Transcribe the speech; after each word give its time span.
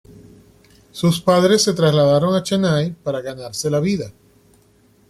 Sus 0.91 1.21
padres 1.21 1.61
se 1.61 1.73
trasladaron 1.75 2.33
a 2.33 2.41
Chennai 2.41 2.91
para 3.03 3.21
ganarse 3.21 3.69
la 3.69 3.79
vida. 3.79 4.11